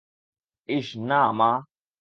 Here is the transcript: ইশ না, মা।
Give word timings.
ইশ 0.69 0.87
না, 1.09 1.21
মা। 1.31 1.51